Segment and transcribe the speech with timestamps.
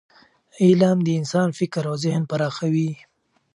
[0.63, 2.91] علم د انسان فکر او ذهن پراخوي.